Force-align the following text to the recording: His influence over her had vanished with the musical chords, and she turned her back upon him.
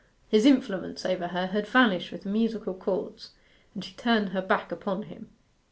His 0.29 0.47
influence 0.47 1.05
over 1.05 1.27
her 1.27 1.45
had 1.45 1.67
vanished 1.67 2.11
with 2.11 2.23
the 2.23 2.29
musical 2.29 2.73
chords, 2.73 3.33
and 3.75 3.83
she 3.85 3.93
turned 3.93 4.29
her 4.29 4.41
back 4.41 4.71
upon 4.71 5.03
him. 5.03 5.29